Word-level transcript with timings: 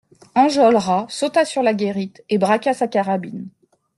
Enjolras 0.33 1.05
sauta 1.11 1.45
sur 1.45 1.61
la 1.61 1.75
guérite 1.75 2.23
et 2.27 2.39
braqua 2.39 2.73
sa 2.73 2.87
carabine. 2.87 3.49